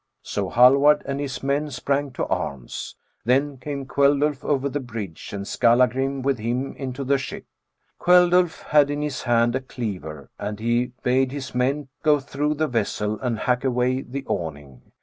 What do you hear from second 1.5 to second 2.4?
sprang to